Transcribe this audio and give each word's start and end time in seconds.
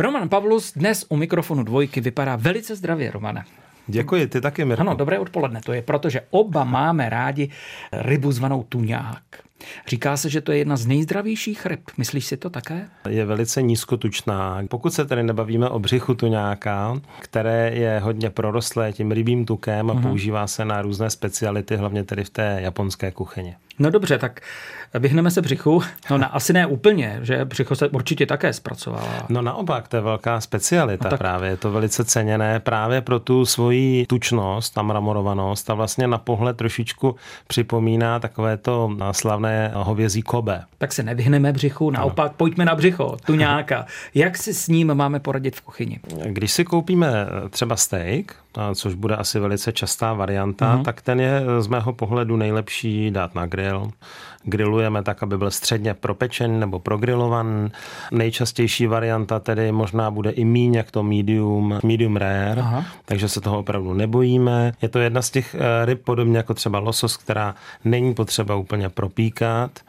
Roman 0.00 0.28
Pavlus 0.28 0.72
dnes 0.72 1.06
u 1.08 1.16
mikrofonu 1.16 1.62
dvojky 1.62 2.00
vypadá 2.00 2.36
velice 2.36 2.76
zdravě, 2.76 3.10
Romane. 3.10 3.44
Děkuji, 3.86 4.26
ty 4.26 4.40
taky, 4.40 4.64
Mirko. 4.64 4.80
Ano, 4.80 4.94
dobré 4.94 5.18
odpoledne. 5.18 5.60
To 5.64 5.72
je 5.72 5.82
proto, 5.82 6.10
že 6.10 6.20
oba 6.30 6.64
máme 6.64 7.08
rádi 7.08 7.50
rybu 7.92 8.32
zvanou 8.32 8.62
tuňák. 8.62 9.22
Říká 9.88 10.16
se, 10.16 10.30
že 10.30 10.40
to 10.40 10.52
je 10.52 10.58
jedna 10.58 10.76
z 10.76 10.86
nejzdravějších 10.86 11.66
ryb. 11.66 11.80
Myslíš 11.96 12.26
si 12.26 12.36
to 12.36 12.50
také? 12.50 12.88
Je 13.08 13.24
velice 13.24 13.62
nízkotučná. 13.62 14.62
Pokud 14.68 14.94
se 14.94 15.04
tedy 15.04 15.22
nebavíme 15.22 15.68
o 15.68 15.78
břichu 15.78 16.14
tuňáka, 16.14 17.00
které 17.20 17.70
je 17.74 18.00
hodně 18.00 18.30
prorostlé 18.30 18.92
tím 18.92 19.12
rybím 19.12 19.44
tukem 19.44 19.90
a 19.90 19.94
uh-huh. 19.94 20.02
používá 20.02 20.46
se 20.46 20.64
na 20.64 20.82
různé 20.82 21.10
speciality, 21.10 21.76
hlavně 21.76 22.04
tedy 22.04 22.24
v 22.24 22.30
té 22.30 22.58
japonské 22.62 23.10
kuchyni. 23.10 23.56
No 23.80 23.90
dobře, 23.90 24.18
tak 24.18 24.40
vyhneme 24.94 25.30
se 25.30 25.42
břichu. 25.42 25.82
No 26.10 26.18
na, 26.18 26.26
asi 26.26 26.52
ne 26.52 26.66
úplně, 26.66 27.18
že 27.22 27.44
břicho 27.44 27.74
se 27.74 27.88
určitě 27.88 28.26
také 28.26 28.52
zpracovává. 28.52 29.26
No 29.28 29.42
naopak, 29.42 29.88
to 29.88 29.96
je 29.96 30.02
velká 30.02 30.40
specialita 30.40 31.04
no 31.04 31.10
tak... 31.10 31.18
právě. 31.18 31.50
Je 31.50 31.56
to 31.56 31.72
velice 31.72 32.04
ceněné 32.04 32.60
právě 32.60 33.00
pro 33.00 33.18
tu 33.20 33.46
svoji 33.46 34.06
tučnost 34.06 34.78
a 34.78 34.82
mramorovanost 34.82 35.70
a 35.70 35.74
vlastně 35.74 36.06
na 36.06 36.18
pohled 36.18 36.56
trošičku 36.56 37.16
připomíná 37.46 38.18
takové 38.18 38.56
to 38.56 38.96
slavné 39.12 39.72
hovězí 39.74 40.22
kobe. 40.22 40.62
Tak 40.78 40.92
se 40.92 41.02
nevyhneme 41.02 41.52
břichu, 41.52 41.90
naopak 41.90 42.26
ano. 42.26 42.34
pojďme 42.36 42.64
na 42.64 42.74
břicho, 42.74 43.16
tu 43.26 43.34
nějaká. 43.34 43.86
Jak 44.14 44.36
si 44.36 44.54
s 44.54 44.68
ním 44.68 44.94
máme 44.94 45.20
poradit 45.20 45.56
v 45.56 45.60
kuchyni? 45.60 46.00
Když 46.24 46.52
si 46.52 46.64
koupíme 46.64 47.26
třeba 47.50 47.76
steak, 47.76 48.36
což 48.74 48.94
bude 48.94 49.16
asi 49.16 49.40
velice 49.40 49.72
častá 49.72 50.12
varianta, 50.12 50.76
uh-huh. 50.76 50.84
tak 50.84 51.02
ten 51.02 51.20
je 51.20 51.42
z 51.58 51.66
mého 51.66 51.92
pohledu 51.92 52.36
nejlepší 52.36 53.10
dát 53.10 53.34
na 53.34 53.46
grill. 53.46 53.90
Grillujeme 54.42 55.02
tak, 55.02 55.22
aby 55.22 55.38
byl 55.38 55.50
středně 55.50 55.94
propečen 55.94 56.60
nebo 56.60 56.78
progrillovaný. 56.78 57.72
Nejčastější 58.12 58.86
varianta 58.86 59.38
tedy 59.38 59.72
možná 59.72 60.10
bude 60.10 60.30
i 60.30 60.44
míň 60.44 60.74
jak 60.74 60.90
to 60.90 61.02
medium, 61.02 61.78
medium 61.84 62.16
rare, 62.16 62.60
Aha. 62.60 62.84
takže 63.04 63.28
se 63.28 63.40
toho 63.40 63.58
opravdu 63.58 63.94
nebojíme. 63.94 64.72
Je 64.82 64.88
to 64.88 64.98
jedna 64.98 65.22
z 65.22 65.30
těch 65.30 65.54
eh, 65.54 65.84
ryb, 65.84 66.04
podobně 66.04 66.36
jako 66.36 66.54
třeba 66.54 66.78
losos, 66.78 67.16
která 67.16 67.54
není 67.84 68.14
potřeba 68.14 68.54
úplně 68.54 68.88
propíkat. 68.88 69.80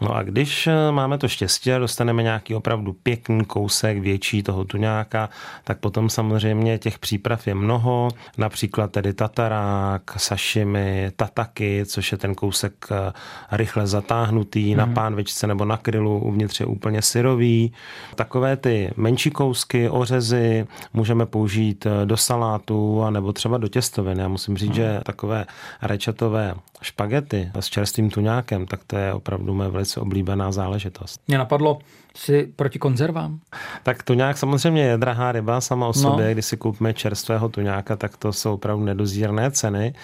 No 0.00 0.16
a 0.16 0.22
když 0.22 0.66
eh, 0.66 0.90
máme 0.90 1.18
to 1.18 1.28
štěstí 1.28 1.72
a 1.72 1.78
dostaneme 1.78 2.22
nějaký 2.22 2.54
opravdu 2.54 2.92
pěkný 2.92 3.44
kousek 3.44 3.98
větší 3.98 4.42
toho 4.42 4.64
tuňáka, 4.64 5.28
tak 5.64 5.78
potom 5.78 6.10
samozřejmě 6.10 6.78
těch 6.78 6.98
příprav 6.98 7.46
je 7.46 7.54
mnoho 7.54 8.09
například 8.38 8.92
tedy 8.92 9.12
tatarák, 9.12 10.02
sashimi, 10.16 11.10
tataky, 11.16 11.82
což 11.86 12.12
je 12.12 12.18
ten 12.18 12.34
kousek 12.34 12.72
eh, 12.90 13.12
rychle 13.52 13.86
zatáhnutý 13.86 14.72
mm-hmm. 14.72 14.76
na 14.76 14.84
mhm. 14.84 14.94
pánvičce 14.94 15.46
nebo 15.46 15.64
na 15.64 15.76
krylu, 15.76 16.18
uvnitř 16.18 16.60
je 16.60 16.66
úplně 16.66 17.02
syrový. 17.02 17.72
Takové 18.14 18.56
ty 18.56 18.90
menší 18.96 19.30
kousky, 19.30 19.88
ořezy 19.88 20.66
můžeme 20.92 21.26
použít 21.26 21.86
eh, 21.86 22.06
do 22.06 22.16
salátu 22.16 23.02
a 23.02 23.10
nebo 23.10 23.32
třeba 23.32 23.58
do 23.58 23.68
těstovin. 23.68 24.18
Já 24.18 24.28
musím 24.28 24.56
říct, 24.56 24.68
mm. 24.68 24.74
že 24.74 25.00
takové 25.04 25.46
rečetové 25.82 26.54
špagety 26.82 27.50
s 27.60 27.66
čerstvým 27.66 28.10
tuňákem, 28.10 28.66
tak 28.66 28.80
to 28.86 28.96
je 28.96 29.12
opravdu 29.12 29.54
moje 29.54 29.68
velice 29.68 30.00
oblíbená 30.00 30.52
záležitost. 30.52 31.20
Mě 31.28 31.38
napadlo, 31.38 31.78
si 32.16 32.52
proti 32.56 32.78
konzervám? 32.78 33.40
Tak 33.82 34.02
tuňák 34.02 34.38
samozřejmě 34.38 34.82
je 34.82 34.98
drahá 34.98 35.32
ryba 35.32 35.60
sama 35.60 35.86
o 35.86 35.92
sobě. 35.92 36.26
No. 36.26 36.32
Když 36.32 36.46
si 36.46 36.56
koupíme 36.56 36.94
čerstvého 36.94 37.48
tuňáka, 37.48 37.96
tak 38.00 38.16
to 38.16 38.32
jsou 38.32 38.54
opravdu 38.54 38.84
nedozírné 38.84 39.50
ceny. 39.50 39.94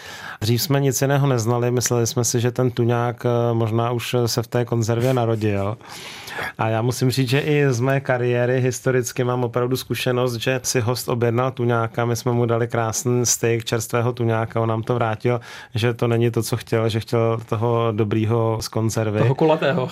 Dřív 0.41 0.63
jsme 0.63 0.81
nic 0.81 1.03
jiného 1.03 1.27
neznali, 1.27 1.71
mysleli 1.71 2.07
jsme 2.07 2.25
si, 2.25 2.41
že 2.41 2.51
ten 2.51 2.71
tuňák 2.71 3.27
eh, 3.27 3.55
možná 3.55 3.91
už 3.91 4.17
se 4.27 4.43
v 4.43 4.47
té 4.47 4.65
konzervě 4.65 5.15
narodil. 5.15 5.77
A 6.59 6.69
já 6.69 6.83
musím 6.83 7.11
říct, 7.11 7.29
že 7.29 7.41
i 7.41 7.65
z 7.69 7.81
mé 7.81 8.01
kariéry 8.01 8.61
historicky 8.61 9.25
mám 9.25 9.45
opravdu 9.45 9.77
zkušenost, 9.77 10.35
že 10.35 10.61
si 10.63 10.81
host 10.81 11.09
objednal 11.09 11.51
tuňáka, 11.51 12.05
my 12.05 12.17
jsme 12.17 12.33
mu 12.33 12.47
dali 12.47 12.69
krásný 12.69 13.27
steak 13.27 13.65
čerstvého 13.65 14.13
tuňáka, 14.13 14.61
on 14.61 14.69
nám 14.69 14.83
to 14.83 14.95
vrátil, 14.95 15.41
že 15.75 15.95
to 15.95 16.09
není 16.09 16.31
to, 16.31 16.43
co 16.43 16.57
chtěl, 16.57 16.89
že 16.89 17.01
chtěl 17.01 17.41
toho 17.49 17.93
dobrýho 17.93 18.59
z 18.61 18.69
konzervy. 18.69 19.19
Toho 19.19 19.35
kulatého. 19.35 19.89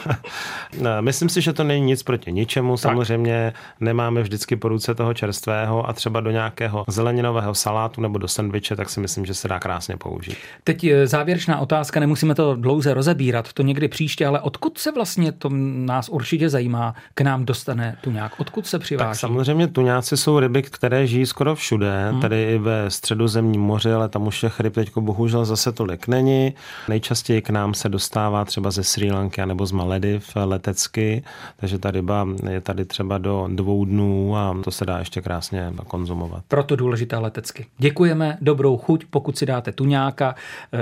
Myslím 1.00 1.28
si, 1.28 1.40
že 1.40 1.52
to 1.52 1.64
není 1.64 1.86
nic 1.86 2.02
proti 2.02 2.32
ničemu. 2.32 2.76
Samozřejmě 2.76 3.52
tak. 3.54 3.80
nemáme 3.80 4.22
vždycky 4.22 4.56
po 4.56 4.68
ruce 4.68 4.94
toho 4.94 5.14
čerstvého 5.14 5.88
a 5.88 5.92
třeba 5.92 6.20
do 6.20 6.30
nějakého 6.30 6.84
zeleninového 7.12 7.54
salátu 7.54 8.00
nebo 8.00 8.18
do 8.18 8.28
sendviče, 8.28 8.76
tak 8.76 8.90
si 8.90 9.00
myslím, 9.00 9.24
že 9.26 9.34
se 9.34 9.48
dá 9.48 9.58
krásně 9.58 9.96
použít. 9.96 10.36
Teď 10.64 10.86
závěrečná 11.04 11.60
otázka, 11.60 12.00
nemusíme 12.00 12.34
to 12.34 12.54
dlouze 12.54 12.94
rozebírat, 12.94 13.52
to 13.52 13.62
někdy 13.62 13.88
příště, 13.88 14.26
ale 14.26 14.40
odkud 14.40 14.78
se 14.78 14.92
vlastně 14.92 15.32
to 15.32 15.48
nás 15.86 16.08
určitě 16.08 16.48
zajímá, 16.48 16.94
k 17.14 17.20
nám 17.20 17.44
dostane 17.44 17.96
tuňák? 18.00 18.40
Odkud 18.40 18.66
se 18.66 18.78
přiváží? 18.78 19.08
Tak 19.08 19.20
samozřejmě 19.20 19.68
tuňáci 19.68 20.16
jsou 20.16 20.40
ryby, 20.40 20.62
které 20.62 21.06
žijí 21.06 21.26
skoro 21.26 21.54
všude, 21.54 22.10
hmm. 22.10 22.20
tady 22.20 22.52
i 22.54 22.58
ve 22.58 22.90
středozemním 22.90 23.60
moři, 23.60 23.92
ale 23.92 24.08
tam 24.08 24.26
už 24.26 24.40
těch 24.40 24.60
ryb 24.60 24.74
teď 24.74 24.90
bohužel 24.96 25.44
zase 25.44 25.72
tolik 25.72 26.08
není. 26.08 26.54
Nejčastěji 26.88 27.42
k 27.42 27.50
nám 27.50 27.74
se 27.74 27.88
dostává 27.88 28.44
třeba 28.44 28.70
ze 28.70 28.84
Sri 28.84 29.12
Lanky 29.12 29.46
nebo 29.46 29.66
z 29.66 29.72
Malediv 29.72 30.32
letecky, 30.44 31.24
takže 31.56 31.78
ta 31.78 31.90
ryba 31.90 32.28
je 32.50 32.60
tady 32.60 32.84
třeba 32.84 33.18
do 33.18 33.48
dvou 33.52 33.84
dnů 33.84 34.36
a 34.36 34.56
to 34.64 34.70
se 34.70 34.86
dá 34.86 34.98
ještě 34.98 35.20
krásně 35.20 35.72
konzumovat. 35.86 36.44
Proto 36.48 36.76
důležitá 37.04 37.18
letecky. 37.20 37.66
Děkujeme, 37.78 38.38
dobrou 38.40 38.76
chuť, 38.76 39.04
pokud 39.10 39.38
si 39.38 39.46
dáte 39.46 39.72
tuňáka. 39.72 40.34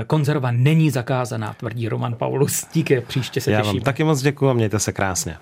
Konzerva 0.06 0.50
není 0.50 0.90
zakázaná, 0.90 1.54
tvrdí 1.54 1.88
Roman 1.88 2.14
Paulus. 2.14 2.66
Díky, 2.72 3.00
příště 3.00 3.40
se 3.40 3.50
Já 3.50 3.60
těším. 3.60 3.78
vám 3.78 3.84
taky 3.84 4.04
moc 4.04 4.22
děkuji 4.22 4.50
a 4.50 4.52
mějte 4.52 4.78
se 4.78 4.92
krásně. 4.92 5.36